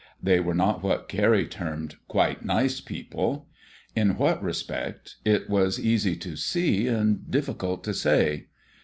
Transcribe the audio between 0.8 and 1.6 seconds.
what Carrie